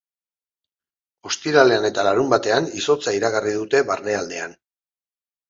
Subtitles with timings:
[1.29, 4.59] Ostiralean eta larunbatean izotza iragarri dute barnealdean.